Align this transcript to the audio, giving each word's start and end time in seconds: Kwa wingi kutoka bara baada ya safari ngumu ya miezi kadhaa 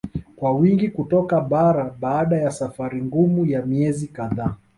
Kwa 0.35 0.51
wingi 0.51 0.89
kutoka 0.89 1.41
bara 1.41 1.95
baada 1.99 2.35
ya 2.37 2.51
safari 2.51 3.01
ngumu 3.03 3.45
ya 3.45 3.65
miezi 3.65 4.07
kadhaa 4.07 4.55